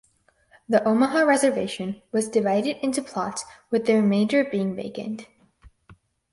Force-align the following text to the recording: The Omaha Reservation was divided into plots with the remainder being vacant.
The 0.67 0.83
Omaha 0.83 1.25
Reservation 1.25 2.01
was 2.11 2.27
divided 2.27 2.77
into 2.81 3.03
plots 3.03 3.45
with 3.69 3.85
the 3.85 3.93
remainder 3.97 4.43
being 4.43 4.75
vacant. 4.75 5.27